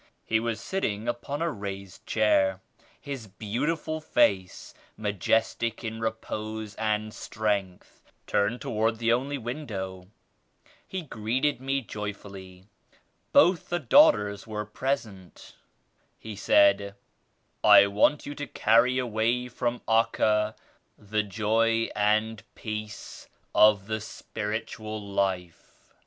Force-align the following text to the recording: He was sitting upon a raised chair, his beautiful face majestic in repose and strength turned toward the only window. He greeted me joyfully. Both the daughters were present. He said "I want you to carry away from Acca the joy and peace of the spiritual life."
He 0.25 0.39
was 0.39 0.59
sitting 0.59 1.07
upon 1.07 1.43
a 1.43 1.51
raised 1.51 2.07
chair, 2.07 2.59
his 2.99 3.27
beautiful 3.27 4.01
face 4.01 4.73
majestic 4.97 5.83
in 5.83 5.99
repose 6.01 6.73
and 6.77 7.13
strength 7.13 8.01
turned 8.25 8.61
toward 8.61 8.97
the 8.97 9.13
only 9.13 9.37
window. 9.37 10.07
He 10.87 11.03
greeted 11.03 11.61
me 11.61 11.81
joyfully. 11.81 12.65
Both 13.31 13.69
the 13.69 13.77
daughters 13.77 14.47
were 14.47 14.65
present. 14.65 15.55
He 16.17 16.35
said 16.35 16.95
"I 17.63 17.85
want 17.85 18.25
you 18.25 18.33
to 18.33 18.47
carry 18.47 18.97
away 18.97 19.49
from 19.49 19.81
Acca 19.87 20.55
the 20.97 21.21
joy 21.21 21.89
and 21.95 22.41
peace 22.55 23.27
of 23.53 23.85
the 23.85 24.01
spiritual 24.01 24.99
life." 24.99 25.93